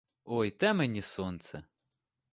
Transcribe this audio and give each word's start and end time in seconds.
Ой, 0.25 0.51
те 0.51 0.73
мені 0.73 1.01
сонце! 1.01 1.63